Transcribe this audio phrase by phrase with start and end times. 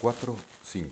[0.00, 0.90] 4.5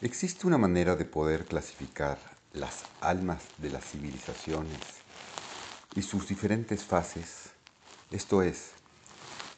[0.00, 2.18] Existe una manera de poder clasificar
[2.54, 4.78] las almas de las civilizaciones
[5.94, 7.50] y sus diferentes fases,
[8.10, 8.70] esto es,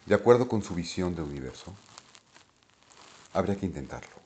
[0.07, 1.73] de acuerdo con su visión de universo.
[3.33, 4.17] Habría que intentarlo.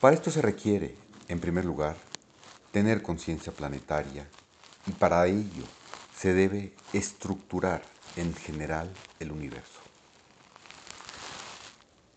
[0.00, 0.94] Para esto se requiere,
[1.26, 1.96] en primer lugar,
[2.70, 4.28] tener conciencia planetaria
[4.86, 5.64] y para ello
[6.16, 7.82] se debe estructurar
[8.14, 9.85] en general el universo.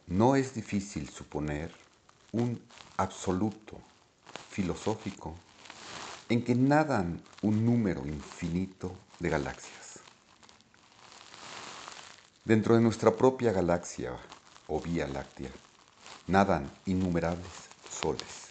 [0.10, 1.72] No es difícil suponer
[2.32, 2.60] un
[2.98, 3.78] absoluto
[4.50, 5.36] filosófico
[6.30, 10.00] en que nadan un número infinito de galaxias.
[12.44, 14.14] Dentro de nuestra propia galaxia
[14.68, 15.52] o Vía Láctea
[16.26, 18.50] nadan innumerables soles.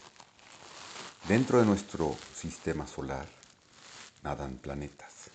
[1.27, 3.27] Dentro de nuestro sistema solar
[4.23, 5.33] nadan planetas.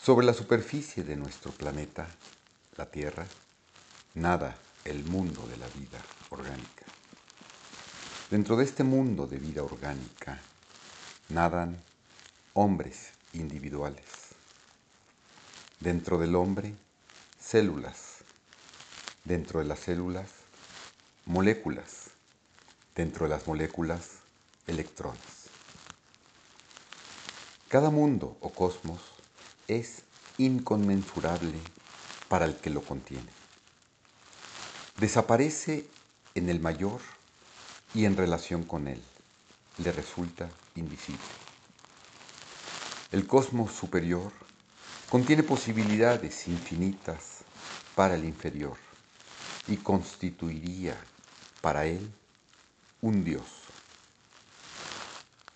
[0.00, 2.06] Sobre la superficie de nuestro planeta,
[2.76, 3.26] la Tierra,
[4.14, 6.84] nada el mundo de la vida orgánica.
[8.30, 10.40] Dentro de este mundo de vida orgánica
[11.28, 11.82] nadan
[12.54, 14.04] hombres individuales.
[15.80, 16.74] Dentro del hombre,
[17.40, 18.18] células.
[19.24, 20.30] Dentro de las células,
[21.24, 22.10] moléculas.
[22.94, 24.08] Dentro de las moléculas,
[24.66, 25.48] electrones.
[27.68, 29.00] Cada mundo o cosmos
[29.68, 30.02] es
[30.38, 31.58] inconmensurable
[32.28, 33.37] para el que lo contiene.
[34.98, 35.86] Desaparece
[36.34, 37.00] en el mayor
[37.94, 39.00] y en relación con él
[39.76, 41.22] le resulta invisible.
[43.12, 44.32] El cosmos superior
[45.08, 47.44] contiene posibilidades infinitas
[47.94, 48.76] para el inferior
[49.68, 50.96] y constituiría
[51.60, 52.10] para él
[53.00, 53.46] un Dios.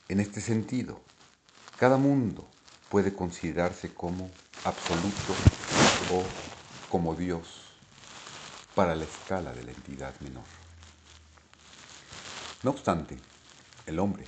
[0.08, 1.00] En este sentido,
[1.80, 2.46] cada mundo
[2.88, 4.30] puede considerarse como
[4.64, 5.34] absoluto
[6.12, 6.22] o
[6.88, 7.71] como Dios
[8.74, 10.44] para la escala de la entidad menor.
[12.62, 13.18] No obstante,
[13.86, 14.24] el hombre,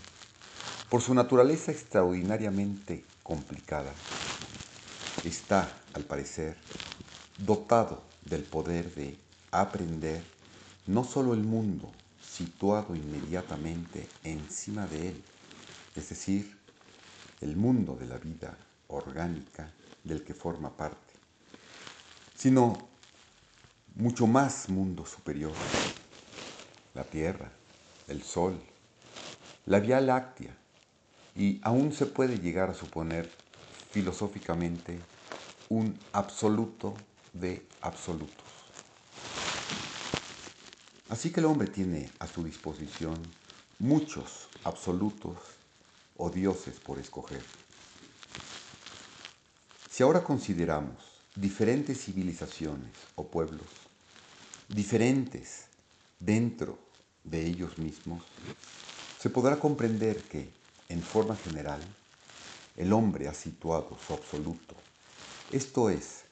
[0.88, 3.92] por su naturaleza extraordinariamente complicada,
[5.24, 6.56] está, al parecer,
[7.38, 9.16] dotado del poder de
[9.50, 10.22] aprender
[10.86, 11.90] no solo el mundo
[12.20, 15.24] situado inmediatamente encima de él,
[15.94, 16.58] es decir,
[17.40, 18.56] el mundo de la vida
[18.88, 19.70] orgánica
[20.02, 21.14] del que forma parte,
[22.36, 22.93] sino
[23.94, 25.52] mucho más mundo superior,
[26.94, 27.50] la Tierra,
[28.08, 28.60] el Sol,
[29.66, 30.56] la Vía Láctea,
[31.36, 33.30] y aún se puede llegar a suponer
[33.90, 34.98] filosóficamente
[35.68, 36.94] un absoluto
[37.32, 38.44] de absolutos.
[41.08, 43.14] Así que el hombre tiene a su disposición
[43.78, 45.36] muchos absolutos
[46.16, 47.42] o dioses por escoger.
[49.90, 53.66] Si ahora consideramos diferentes civilizaciones o pueblos,
[54.68, 55.64] diferentes
[56.20, 56.78] dentro
[57.24, 58.22] de ellos mismos,
[59.18, 60.48] se podrá comprender que,
[60.88, 61.80] en forma general,
[62.76, 64.76] el hombre ha situado su absoluto,
[65.50, 66.22] esto es,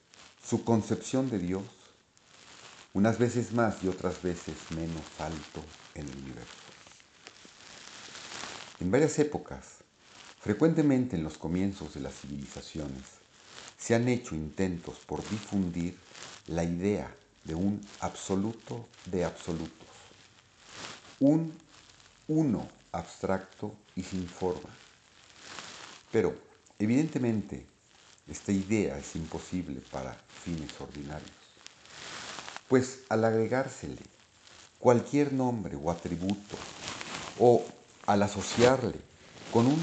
[0.44, 1.64] su concepción de Dios,
[2.94, 5.64] unas veces más y otras veces menos alto
[5.94, 6.52] en el universo.
[8.78, 9.78] En varias épocas,
[10.40, 13.21] frecuentemente en los comienzos de las civilizaciones,
[13.82, 15.98] se han hecho intentos por difundir
[16.46, 17.12] la idea
[17.44, 19.88] de un absoluto de absolutos,
[21.18, 21.52] un
[22.28, 24.68] uno abstracto y sin forma.
[26.12, 26.36] Pero,
[26.78, 27.66] evidentemente,
[28.28, 31.30] esta idea es imposible para fines ordinarios,
[32.68, 34.02] pues al agregársele
[34.78, 36.56] cualquier nombre o atributo,
[37.38, 37.64] o
[38.06, 39.00] al asociarle
[39.52, 39.82] con un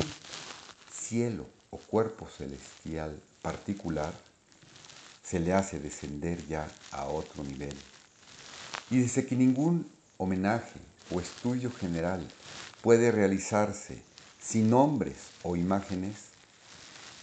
[0.92, 4.14] cielo o cuerpo celestial particular,
[5.24, 7.76] se le hace descender ya a otro nivel.
[8.90, 10.80] Y desde que ningún homenaje
[11.12, 12.28] o estudio general
[12.82, 14.02] puede realizarse
[14.42, 16.16] sin nombres o imágenes,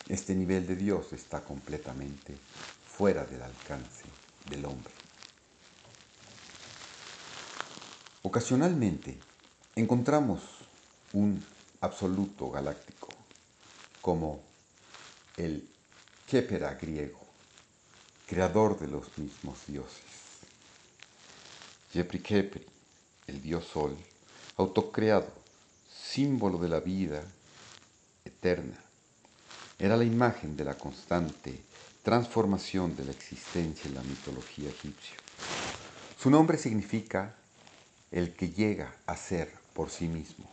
[0.09, 2.37] este nivel de Dios está completamente
[2.87, 4.05] fuera del alcance
[4.49, 4.93] del hombre.
[8.23, 9.19] Ocasionalmente
[9.75, 10.41] encontramos
[11.13, 11.45] un
[11.81, 13.09] absoluto galáctico
[14.01, 14.41] como
[15.37, 15.69] el
[16.27, 17.21] Kepera griego,
[18.27, 20.03] creador de los mismos dioses.
[21.93, 22.67] Jepri Kepri,
[23.29, 23.97] el dios sol,
[24.57, 25.33] autocreado,
[25.89, 27.23] símbolo de la vida
[28.25, 28.77] eterna,
[29.79, 31.61] era la imagen de la constante
[32.03, 35.15] transformación de la existencia en la mitología egipcia.
[36.21, 37.37] Su nombre significa
[38.11, 40.51] el que llega a ser por sí mismo.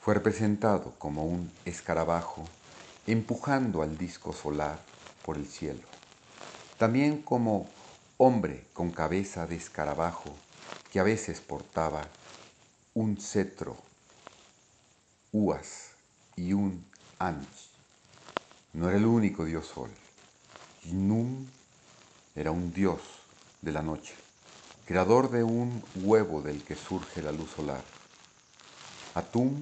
[0.00, 2.48] Fue representado como un escarabajo
[3.12, 4.78] empujando al disco solar
[5.24, 5.82] por el cielo,
[6.78, 7.68] también como
[8.18, 10.34] hombre con cabeza de escarabajo
[10.92, 12.06] que a veces portaba
[12.94, 13.76] un cetro,
[15.32, 15.90] uas
[16.36, 16.84] y un
[17.18, 17.70] anch.
[18.72, 19.90] No era el único dios sol.
[20.84, 21.46] Num
[22.36, 23.00] era un dios
[23.60, 24.14] de la noche,
[24.86, 27.82] creador de un huevo del que surge la luz solar.
[29.14, 29.60] Atum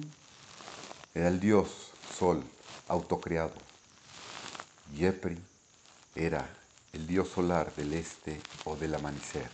[1.15, 2.43] era el dios sol
[2.89, 3.55] autocreado.
[4.95, 5.37] Yepri
[6.15, 6.49] era
[6.91, 9.49] el dios solar del este o del amanecer.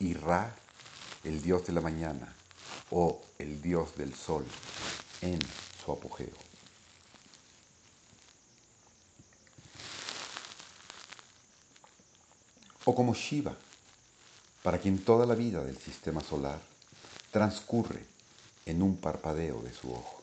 [0.00, 0.54] Y Ra,
[1.22, 2.34] el dios de la mañana
[2.90, 4.44] o el dios del sol
[5.20, 5.38] en
[5.84, 6.50] su apogeo.
[12.84, 13.56] o como Shiva,
[14.62, 16.60] para quien toda la vida del sistema solar
[17.30, 18.04] transcurre
[18.66, 20.19] en un parpadeo de su ojo.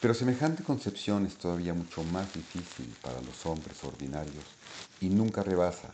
[0.00, 4.44] Pero semejante concepción es todavía mucho más difícil para los hombres ordinarios
[5.00, 5.90] y nunca rebasa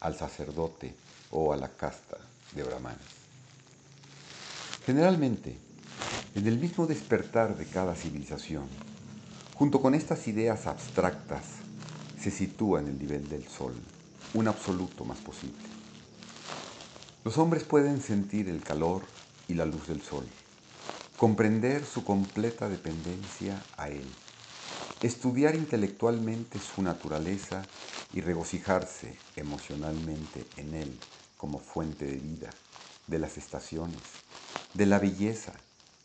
[0.00, 0.94] al sacerdote
[1.30, 2.18] o a la casta
[2.52, 2.98] de brahmanes.
[4.84, 5.56] Generalmente,
[6.34, 8.66] en el mismo despertar de cada civilización,
[9.54, 11.44] junto con estas ideas abstractas,
[12.20, 13.74] se sitúa en el nivel del sol
[14.34, 15.62] un absoluto más posible.
[17.24, 19.02] Los hombres pueden sentir el calor
[19.48, 20.26] y la luz del sol,
[21.24, 24.04] comprender su completa dependencia a él,
[25.02, 27.62] estudiar intelectualmente su naturaleza
[28.12, 30.98] y regocijarse emocionalmente en él
[31.38, 32.52] como fuente de vida,
[33.06, 34.02] de las estaciones,
[34.74, 35.54] de la belleza,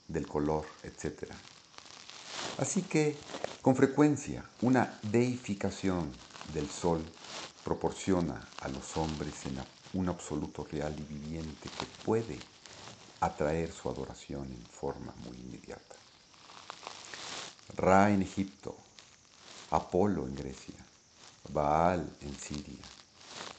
[0.08, 1.34] del color, etc.
[2.58, 3.18] Así que,
[3.62, 6.14] con frecuencia, una deificación
[6.54, 7.04] del sol
[7.66, 9.36] proporciona a los hombres
[9.92, 12.38] un absoluto real y viviente que puede
[13.22, 15.96] atraer su adoración en forma muy inmediata.
[17.76, 18.76] Ra en Egipto,
[19.72, 20.86] Apolo en Grecia,
[21.50, 22.86] Baal en Siria,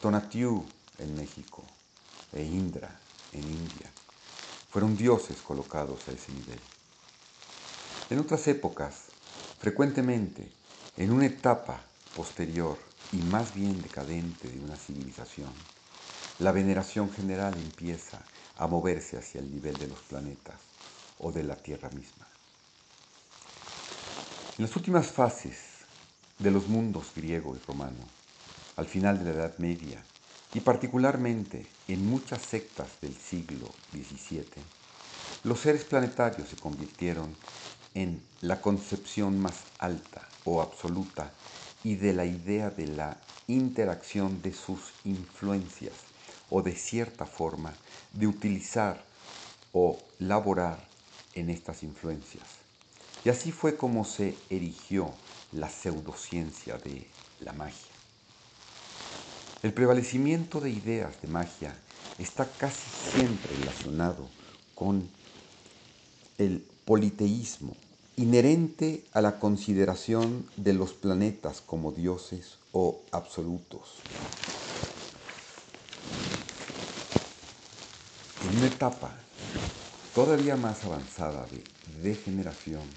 [0.01, 0.65] Tonatiuh
[0.99, 1.63] en México
[2.33, 2.91] e Indra
[3.33, 3.91] en India
[4.71, 6.61] fueron dioses colocados a ese nivel.
[8.09, 9.07] En otras épocas,
[9.59, 10.51] frecuentemente,
[10.97, 11.81] en una etapa
[12.15, 12.79] posterior
[13.13, 15.53] y más bien decadente de una civilización,
[16.39, 18.23] la veneración general empieza
[18.61, 20.61] a moverse hacia el nivel de los planetas
[21.19, 22.27] o de la Tierra misma.
[24.59, 25.57] En las últimas fases
[26.39, 28.05] de los mundos griego y romano,
[28.77, 30.05] al final de la Edad Media,
[30.53, 34.45] y particularmente en muchas sectas del siglo XVII,
[35.45, 37.35] los seres planetarios se convirtieron
[37.95, 41.33] en la concepción más alta o absoluta
[41.83, 43.17] y de la idea de la
[43.47, 46.10] interacción de sus influencias
[46.51, 47.73] o de cierta forma
[48.13, 49.03] de utilizar
[49.73, 50.85] o laborar
[51.35, 52.45] en estas influencias.
[53.25, 55.11] Y así fue como se erigió
[55.53, 57.07] la pseudociencia de
[57.41, 57.93] la magia.
[59.63, 61.75] El prevalecimiento de ideas de magia
[62.19, 64.27] está casi siempre relacionado
[64.75, 65.09] con
[66.39, 67.77] el politeísmo
[68.17, 73.99] inherente a la consideración de los planetas como dioses o absolutos.
[78.43, 79.15] En una etapa
[80.15, 81.63] todavía más avanzada de
[82.03, 82.89] degeneración,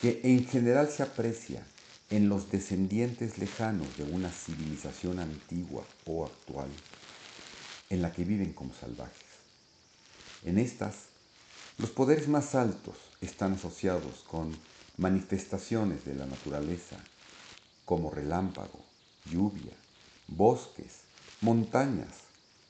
[0.00, 1.62] que en general se aprecia
[2.10, 6.68] en los descendientes lejanos de una civilización antigua o actual,
[7.90, 9.26] en la que viven como salvajes.
[10.44, 10.94] En estas,
[11.78, 14.56] los poderes más altos están asociados con
[14.96, 16.96] manifestaciones de la naturaleza
[17.84, 18.84] como relámpago,
[19.30, 19.72] lluvia,
[20.26, 21.02] bosques,
[21.40, 22.12] montañas,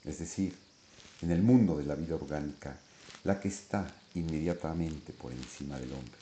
[0.04, 0.65] es decir,
[1.22, 2.76] en el mundo de la vida orgánica,
[3.24, 6.18] la que está inmediatamente por encima del hombre.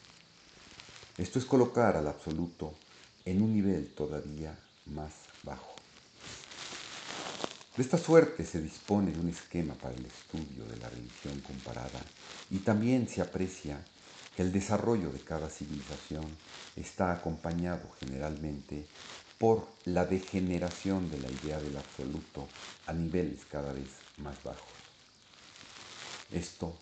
[1.18, 2.74] Esto es colocar al absoluto
[3.24, 5.74] en un nivel todavía más bajo.
[7.76, 12.00] De esta suerte se dispone de un esquema para el estudio de la religión comparada
[12.50, 13.78] y también se aprecia
[14.36, 16.24] que el desarrollo de cada civilización
[16.76, 18.86] está acompañado generalmente
[19.38, 22.48] por la degeneración de la idea del absoluto
[22.86, 24.83] a niveles cada vez más bajos.
[26.34, 26.72] Esto,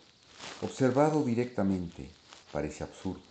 [0.63, 2.09] observado directamente,
[2.51, 3.23] parece absurdo,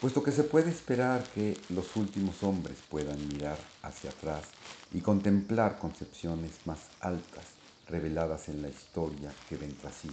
[0.00, 4.44] puesto que se puede esperar que los últimos hombres puedan mirar hacia atrás
[4.90, 7.46] y contemplar concepciones más altas
[7.86, 10.08] reveladas en la historia que ven tras sí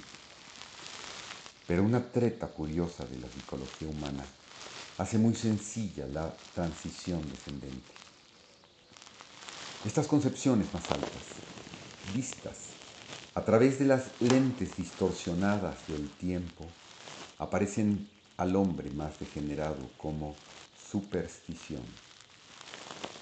[1.68, 4.26] pero una treta curiosa de la psicología humana
[4.98, 7.94] hace muy sencilla la transición descendente.
[9.84, 11.26] Estas concepciones más altas,
[12.16, 12.58] vistas
[13.38, 16.66] a través de las lentes distorsionadas del tiempo,
[17.38, 20.36] aparecen al hombre más degenerado como
[20.90, 21.84] superstición.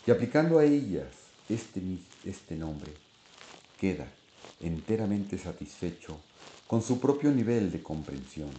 [0.07, 1.09] Y aplicando a ellas
[1.49, 1.81] este,
[2.23, 2.93] este nombre,
[3.77, 4.07] queda
[4.61, 6.17] enteramente satisfecho
[6.65, 8.51] con su propio nivel de comprensión.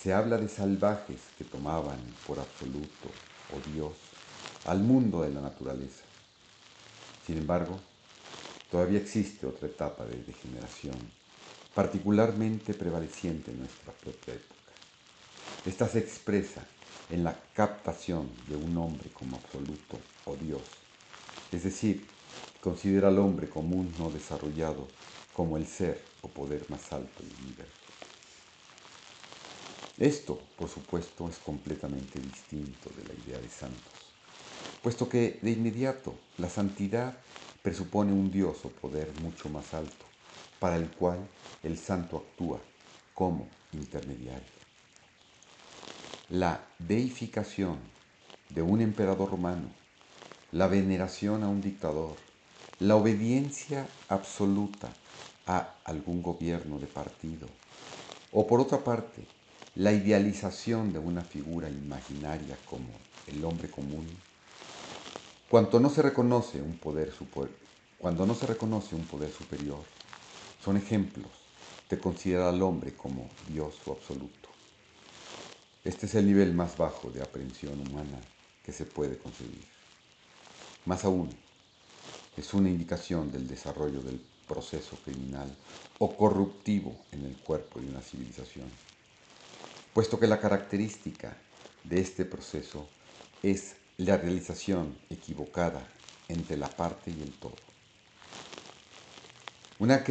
[0.00, 3.10] Se habla de salvajes que tomaban por absoluto
[3.52, 3.92] o Dios
[4.64, 6.02] al mundo de la naturaleza.
[7.26, 7.78] Sin embargo,
[8.70, 10.96] todavía existe otra etapa de degeneración,
[11.74, 14.54] particularmente prevaleciente en nuestra propia época.
[15.66, 16.64] Esta se expresa
[17.10, 20.62] en la captación de un hombre como absoluto o Dios,
[21.52, 22.06] es decir,
[22.60, 24.88] considera al hombre común no desarrollado
[25.34, 27.72] como el ser o poder más alto del universo.
[29.98, 33.92] Esto, por supuesto, es completamente distinto de la idea de santos,
[34.82, 37.16] puesto que de inmediato la santidad
[37.64, 40.04] presupone un Dios o poder mucho más alto,
[40.60, 41.18] para el cual
[41.62, 42.58] el santo actúa
[43.14, 44.52] como intermediario.
[46.28, 47.78] La deificación
[48.50, 49.70] de un emperador romano,
[50.52, 52.18] la veneración a un dictador,
[52.80, 54.90] la obediencia absoluta
[55.46, 57.48] a algún gobierno de partido,
[58.30, 59.22] o por otra parte,
[59.74, 62.90] la idealización de una figura imaginaria como
[63.26, 64.06] el hombre común,
[65.54, 67.12] cuando no se reconoce un poder,
[67.98, 69.84] cuando no se reconoce un poder superior,
[70.60, 71.30] son ejemplos
[71.88, 74.48] de considerar al hombre como Dios o absoluto.
[75.84, 78.18] Este es el nivel más bajo de aprehensión humana
[78.64, 79.64] que se puede concebir.
[80.86, 81.30] Más aún,
[82.36, 85.54] es una indicación del desarrollo del proceso criminal
[86.00, 88.66] o corruptivo en el cuerpo de una civilización,
[89.92, 91.36] puesto que la característica
[91.84, 92.88] de este proceso
[93.40, 95.86] es la realización equivocada
[96.28, 97.56] entre la parte y el todo.
[99.78, 100.04] Una,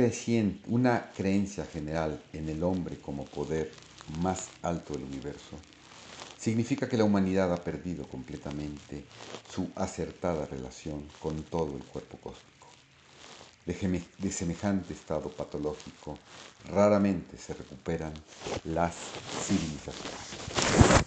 [0.67, 3.71] una creencia general en el hombre como poder
[4.21, 5.57] más alto del universo
[6.37, 9.05] significa que la humanidad ha perdido completamente
[9.49, 12.53] su acertada relación con todo el cuerpo cósmico.
[13.65, 16.17] De, semejante estado patológico
[16.65, 18.13] raramente se recuperan
[18.65, 18.93] las
[19.45, 21.02] civilizaciones.